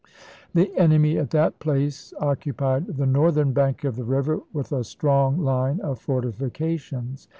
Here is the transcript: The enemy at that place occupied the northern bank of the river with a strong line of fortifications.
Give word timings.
The 0.55 0.75
enemy 0.75 1.19
at 1.19 1.29
that 1.29 1.59
place 1.59 2.11
occupied 2.19 2.87
the 2.87 3.05
northern 3.05 3.53
bank 3.53 3.83
of 3.83 3.97
the 3.97 4.03
river 4.03 4.39
with 4.51 4.71
a 4.71 4.83
strong 4.83 5.37
line 5.43 5.79
of 5.81 5.99
fortifications. 5.99 7.27